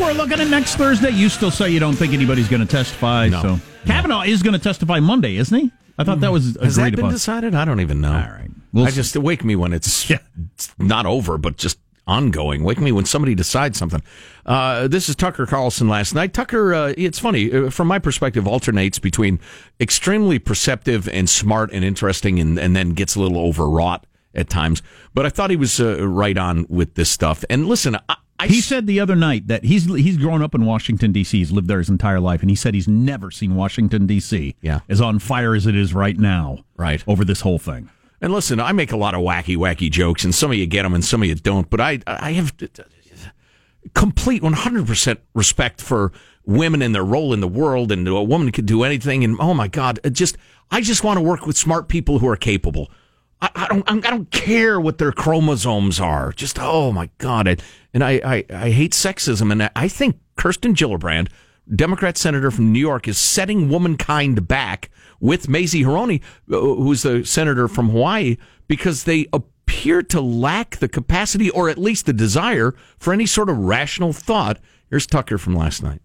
[0.00, 1.10] We're looking at next Thursday.
[1.10, 3.28] You still say you don't think anybody's going to testify.
[3.28, 3.42] No.
[3.42, 5.70] So Kavanaugh is going to testify Monday, isn't he?
[5.98, 7.12] I thought that was Has agreed that been upon.
[7.12, 7.54] decided?
[7.54, 8.12] I don't even know.
[8.12, 8.48] All right.
[8.72, 10.18] We'll I just wake me when it's, Yeah.
[10.54, 12.64] it's not over, but just ongoing.
[12.64, 14.02] Wake me when somebody decides something.
[14.46, 16.32] Uh, this is Tucker Carlson last night.
[16.32, 19.38] Tucker, uh, it's funny uh, from my perspective, alternates between
[19.80, 24.80] extremely perceptive and smart and interesting, and, and then gets a little overwrought at times.
[25.12, 27.44] But I thought he was uh, right on with this stuff.
[27.50, 30.64] And listen, I, I He said the other night that he's he's grown up in
[30.64, 31.36] Washington D.C.
[31.36, 34.56] He's lived there his entire life, and he said he's never seen Washington D.C.
[34.62, 34.80] Yeah.
[34.88, 36.64] as on fire as it is right now.
[36.76, 37.04] Right.
[37.06, 37.90] over this whole thing.
[38.22, 40.82] And listen, I make a lot of wacky, wacky jokes, and some of you get
[40.82, 41.68] them, and some of you don't.
[41.68, 42.54] But I, I have
[43.94, 46.12] complete 100% respect for
[46.44, 49.24] women and their role in the world, and a woman could do anything.
[49.24, 50.36] And oh my God, just
[50.70, 52.90] I just want to work with smart people who are capable.
[53.42, 56.32] I, I don't, I don't care what their chromosomes are.
[56.32, 57.56] Just oh my God, I,
[57.94, 61.28] and I, I, I hate sexism, and I think Kirsten Gillibrand,
[61.74, 67.24] Democrat senator from New York, is setting womankind back with Mazie Hirono, uh, who's the
[67.24, 68.36] senator from Hawaii,
[68.68, 73.48] because they appear to lack the capacity or at least the desire for any sort
[73.48, 74.58] of rational thought.
[74.88, 76.00] Here's Tucker from last night.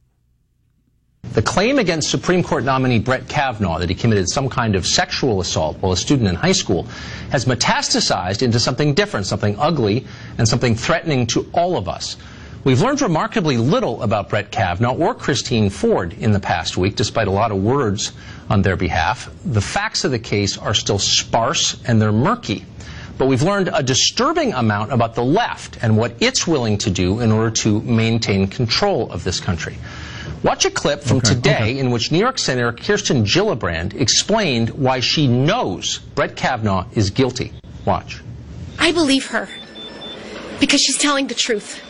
[1.33, 5.41] The claim against Supreme Court nominee Brett Kavanaugh that he committed some kind of sexual
[5.41, 6.83] assault while a student in high school
[7.31, 10.05] has metastasized into something different, something ugly,
[10.37, 12.15] and something threatening to all of us.
[12.63, 17.27] We've learned remarkably little about Brett Kavanaugh or Christine Ford in the past week, despite
[17.27, 18.11] a lot of words
[18.49, 19.29] on their behalf.
[19.45, 22.65] The facts of the case are still sparse and they're murky.
[23.17, 27.19] But we've learned a disturbing amount about the left and what it's willing to do
[27.19, 29.77] in order to maintain control of this country.
[30.45, 31.79] Watch a clip from Okay, today okay.
[31.79, 37.51] in which New York Senator Kirsten Gillibrand explained why she knows Brett Kavanaugh is guilty.
[37.83, 38.21] Watch.
[38.77, 39.49] I believe her
[40.59, 41.81] because she's telling the truth.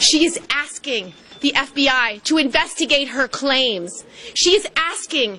[0.00, 1.12] She is asking
[1.42, 4.04] the FBI to investigate her claims.
[4.34, 5.38] She is asking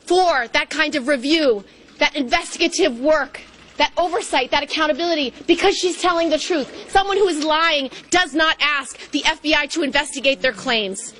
[0.00, 1.64] for that kind of review,
[2.00, 3.40] that investigative work,
[3.78, 6.90] that oversight, that accountability, because she's telling the truth.
[6.90, 11.14] Someone who is lying does not ask the FBI to investigate their claims.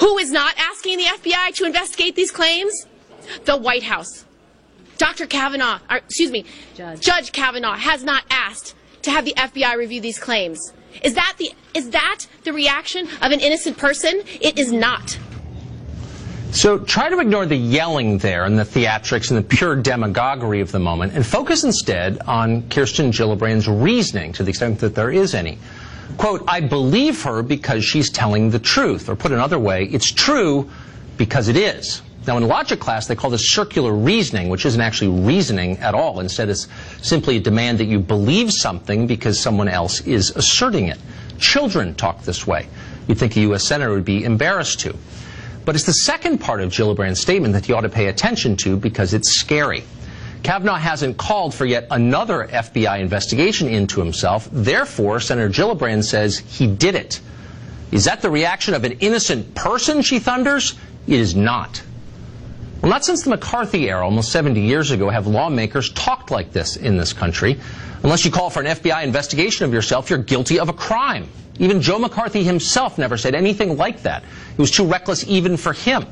[0.00, 2.86] Who is not asking the FBI to investigate these claims?
[3.44, 4.24] The White House.
[4.98, 5.26] Dr.
[5.26, 6.44] Kavanaugh, or, excuse me,
[6.76, 7.32] Judge.
[7.32, 10.72] Kavanaugh has not asked to have the FBI review these claims.
[11.02, 14.22] Is that the is that the reaction of an innocent person?
[14.40, 15.18] It is not.
[16.52, 20.70] So try to ignore the yelling there and the theatrics and the pure demagoguery of
[20.70, 25.34] the moment and focus instead on Kirsten Gillibrand's reasoning to the extent that there is
[25.34, 25.58] any.
[26.16, 29.08] Quote, I believe her because she's telling the truth.
[29.08, 30.70] Or put another way, it's true
[31.16, 32.02] because it is.
[32.26, 36.20] Now, in logic class, they call this circular reasoning, which isn't actually reasoning at all.
[36.20, 36.68] Instead, it's
[37.02, 40.98] simply a demand that you believe something because someone else is asserting it.
[41.38, 42.68] Children talk this way.
[43.08, 43.64] You'd think a U.S.
[43.64, 44.94] Senator would be embarrassed to.
[45.64, 48.76] But it's the second part of Gillibrand's statement that you ought to pay attention to
[48.76, 49.82] because it's scary.
[50.42, 54.48] Kavanaugh hasn't called for yet another FBI investigation into himself.
[54.52, 57.20] Therefore, Senator Gillibrand says he did it.
[57.92, 60.74] Is that the reaction of an innocent person, she thunders?
[61.06, 61.82] It is not.
[62.80, 66.76] Well, not since the McCarthy era, almost 70 years ago, have lawmakers talked like this
[66.76, 67.60] in this country.
[68.02, 71.28] Unless you call for an FBI investigation of yourself, you're guilty of a crime.
[71.60, 74.24] Even Joe McCarthy himself never said anything like that.
[74.52, 76.06] It was too reckless even for him.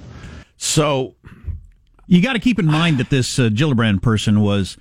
[0.58, 1.14] So
[2.10, 4.76] you got to keep in mind that this uh, Gillibrand person was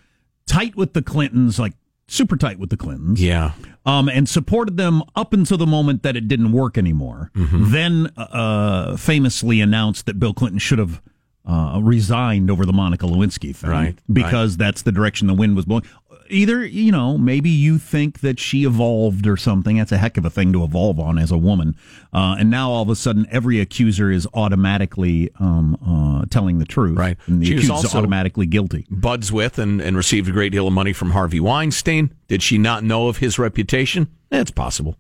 [0.48, 1.74] tight with the Clintons, like
[2.08, 3.22] super tight with the Clintons.
[3.22, 3.52] Yeah.
[3.86, 7.32] Um, and supported them up until the moment that it didn't work anymore.
[7.36, 7.72] Mm-hmm.
[7.72, 11.04] Then uh, famously announced that Bill Clinton should have
[11.46, 15.65] uh, resigned over the Monica Lewinsky thing, Right, Because that's the direction the wind was
[15.65, 15.84] blowing.
[16.30, 19.78] Either you know, maybe you think that she evolved or something.
[19.78, 21.76] That's a heck of a thing to evolve on as a woman.
[22.13, 26.65] Uh, and now all of a sudden, every accuser is automatically um, uh, telling the
[26.65, 27.18] truth, right?
[27.28, 28.86] And the She accused is also- automatically guilty.
[28.89, 32.13] buds with and, and received a great deal of money from Harvey Weinstein.
[32.28, 34.08] Did she not know of his reputation?
[34.32, 34.96] It's possible.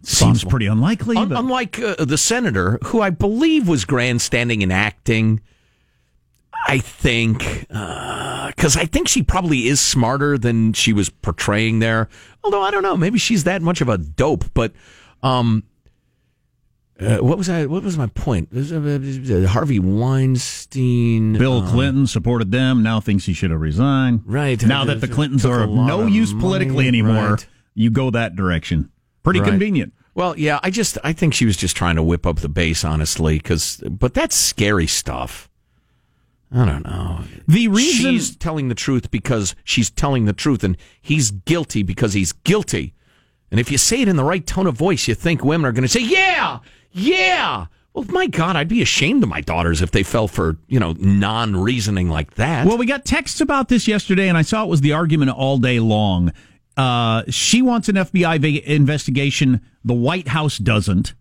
[0.00, 0.50] It's Seems possible.
[0.50, 1.16] pretty unlikely.
[1.16, 5.40] Un- but- unlike uh, the senator, who I believe was grandstanding and acting.
[6.68, 12.08] I think because I think she probably is smarter than she was portraying there.
[12.44, 14.44] Although I don't know, maybe she's that much of a dope.
[14.52, 14.72] But
[15.22, 15.64] um,
[17.00, 17.66] uh, what was I?
[17.66, 18.50] What was my point?
[18.52, 22.82] Uh, Harvey Weinstein, Bill um, Clinton supported them.
[22.82, 24.22] Now thinks he should have resigned.
[24.26, 24.62] Right.
[24.62, 27.46] Now that the Clintons are of no of use money, politically anymore, right.
[27.74, 28.90] you go that direction.
[29.22, 29.48] Pretty Right.
[29.48, 29.92] convenient.
[30.14, 32.84] Well, yeah, I just I think she was just trying to whip up the base,
[32.84, 35.47] honestly, because but that's scary stuff.
[36.50, 37.20] I don't know.
[37.46, 42.14] The reason she's telling the truth because she's telling the truth, and he's guilty because
[42.14, 42.94] he's guilty.
[43.50, 45.72] And if you say it in the right tone of voice, you think women are
[45.72, 49.90] going to say, "Yeah, yeah." Well, my God, I'd be ashamed of my daughters if
[49.90, 52.66] they fell for you know non-reasoning like that.
[52.66, 55.58] Well, we got texts about this yesterday, and I saw it was the argument all
[55.58, 56.32] day long.
[56.76, 59.60] Uh, she wants an FBI va- investigation.
[59.84, 61.14] The White House doesn't.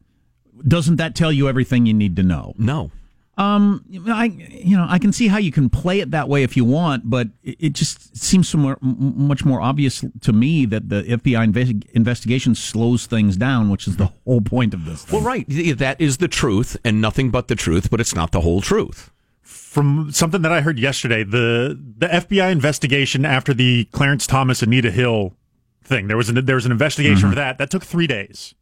[0.68, 2.54] Doesn't that tell you everything you need to know?
[2.58, 2.92] No.
[3.38, 6.58] Um, I you know I can see how you can play it that way if
[6.58, 10.90] you want, but it, it just seems so more, much more obvious to me that
[10.90, 15.06] the FBI inve- investigation slows things down, which is the whole point of this.
[15.12, 18.42] Well, right, that is the truth and nothing but the truth, but it's not the
[18.42, 19.12] whole truth.
[19.44, 24.90] From something that I heard yesterday, the the FBI investigation after the Clarence Thomas Anita
[24.90, 25.36] Hill
[25.84, 27.30] thing, there was an there was an investigation Mm-hmm.
[27.30, 27.60] for that.
[27.60, 28.56] That took three days.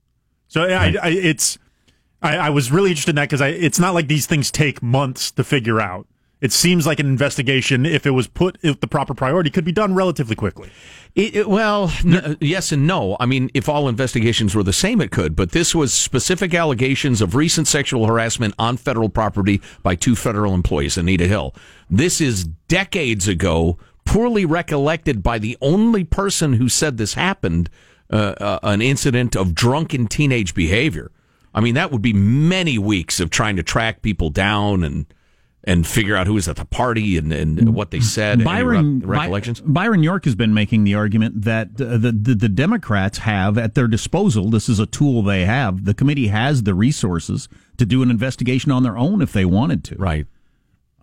[0.49, 1.57] So I, I, it's
[2.21, 5.31] I, I was really interested in that because it's not like these things take months
[5.31, 6.07] to figure out.
[6.41, 9.71] It seems like an investigation, if it was put with the proper priority, could be
[9.71, 10.69] done relatively quickly.
[11.15, 13.15] It, it- well, n- yes and no.
[13.19, 15.35] I mean, if all investigations were the same, it could.
[15.35, 20.53] But this was specific allegations of recent sexual harassment on federal property by two federal
[20.53, 21.55] employees, Anita Hill.
[21.89, 27.69] This is decades ago, poorly recollected by the only person who said this happened,
[28.11, 31.11] uh, uh, an incident of drunken teenage behavior.
[31.55, 35.05] I mean, that would be many weeks of trying to track people down and
[35.67, 38.43] and figure out who was at the party and, and what they said.
[38.43, 39.61] Byron re- recollections.
[39.61, 43.57] By- Byron York has been making the argument that uh, the, the the Democrats have
[43.57, 44.51] at their disposal.
[44.51, 45.85] This is a tool they have.
[45.85, 49.83] The committee has the resources to do an investigation on their own if they wanted
[49.85, 49.95] to.
[49.95, 50.27] Right.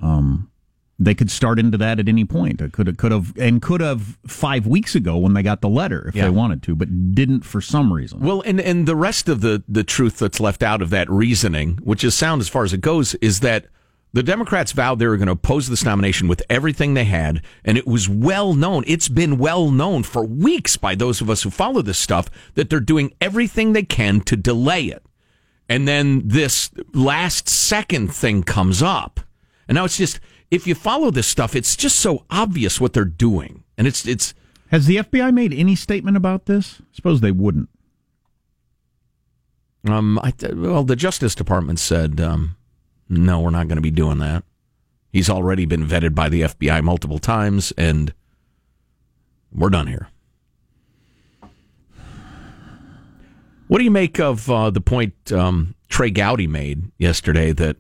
[0.01, 0.52] Um,
[0.99, 2.61] they could start into that at any point.
[2.61, 5.69] It could have, could have, and could have five weeks ago when they got the
[5.69, 6.25] letter if Yeah.
[6.25, 8.21] they wanted to, but didn't for some reason.
[8.21, 11.79] Well, and and the rest of the the truth that's left out of that reasoning,
[11.83, 13.67] which is sound as far as it goes, is that
[14.15, 17.79] the Democrats vowed they were going to oppose this nomination with everything they had, and
[17.79, 18.85] it was well known.
[18.87, 22.69] It's been well known for weeks by those of us who follow this stuff that
[22.69, 25.03] they're doing everything they can to delay it.
[25.67, 29.21] And then this last second thing comes up.
[29.67, 30.21] And now it's just
[30.53, 33.65] if you follow this stuff, it's just so obvious what they're doing.
[33.79, 34.35] And it's it's
[34.71, 36.77] Has the FBI made any statement about this?
[36.81, 37.71] I suppose they wouldn't.
[39.89, 42.57] Um, I, well, the Justice Department said, um,
[43.09, 44.45] no, we're not going to be doing that.
[45.11, 48.15] He's already been vetted by the FBI multiple times, and
[49.51, 50.09] we're done here.
[53.69, 57.79] What do you make of uh, the point um, Trey Gowdy made yesterday that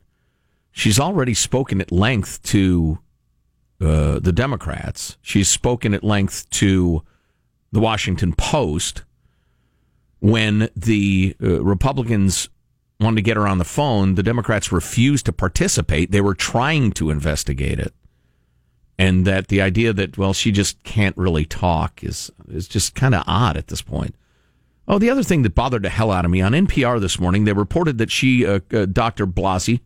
[0.72, 2.98] she's already spoken at length to
[3.80, 5.16] uh, the Democrats?
[5.22, 7.02] She's spoken at length to
[7.70, 9.02] the Washington Post
[10.22, 12.48] when the uh, Republicans
[13.00, 16.12] wanted to get her on the phone, the Democrats refused to participate.
[16.12, 17.92] They were trying to investigate it.
[18.98, 23.16] And that the idea that, well, she just can't really talk is, is just kind
[23.16, 24.14] of odd at this point.
[24.86, 27.44] Oh, the other thing that bothered the hell out of me on NPR this morning,
[27.44, 29.26] they reported that she, uh, uh, Dr.
[29.26, 29.80] Blasey,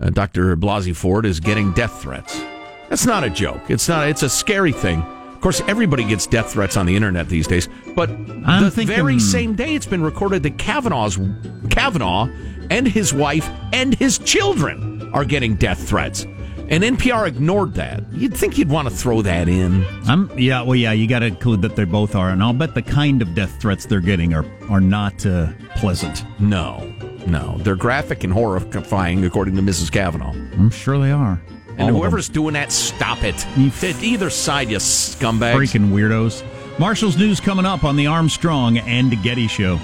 [0.00, 0.56] uh, Dr.
[0.56, 2.40] Blasey Ford, is getting death threats.
[2.88, 3.70] That's not a joke.
[3.70, 4.08] It's not.
[4.08, 5.00] It's a scary thing.
[5.00, 7.68] Of course, everybody gets death threats on the internet these days.
[7.94, 11.18] But I'm the thinking- very same day, it's been recorded that Kavanaugh's
[11.70, 12.28] Kavanaugh
[12.70, 16.26] and his wife and his children are getting death threats.
[16.70, 18.10] And NPR ignored that.
[18.10, 19.84] You'd think you'd want to throw that in.
[20.08, 22.74] I'm yeah, well, yeah, you got to include that they both are, and I'll bet
[22.74, 26.24] the kind of death threats they're getting are are not uh, pleasant.
[26.40, 26.93] No,
[27.26, 29.90] no, they're graphic and horrifying, according to Mrs.
[29.90, 30.32] Kavanaugh.
[30.32, 31.40] I'm sure they are.
[31.76, 33.46] And All whoever's doing that, stop it.
[33.56, 35.54] You At either side, you scumbags.
[35.56, 36.44] freaking weirdos.
[36.78, 39.78] Marshall's news coming up on the Armstrong and Getty Show.